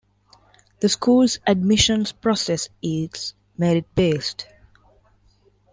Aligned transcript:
The 0.79 0.89
school's 0.89 1.37
admissions 1.45 2.11
process 2.11 2.69
is 2.81 3.35
merit-based. 3.55 4.47